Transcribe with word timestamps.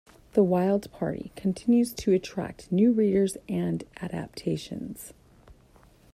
"The 0.33 0.41
Wild 0.43 0.91
Party" 0.93 1.31
continues 1.35 1.93
to 1.93 2.11
attract 2.11 2.71
new 2.71 2.91
readers 2.91 3.37
and 3.47 3.83
adaptations. 3.97 5.13